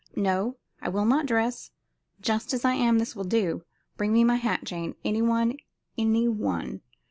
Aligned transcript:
No; 0.15 0.55
I 0.81 0.89
will 0.89 1.05
not 1.05 1.27
dress; 1.27 1.69
just 2.21 2.55
as 2.55 2.65
I 2.65 2.73
am; 2.73 2.97
this 2.97 3.15
will 3.15 3.23
do. 3.23 3.61
Bring 3.97 4.13
me 4.13 4.23
a 4.23 4.35
hat, 4.35 4.63
Jane; 4.63 4.95
any 5.05 5.21
one, 5.21 5.57
any 5.95 6.27
one." 6.27 6.81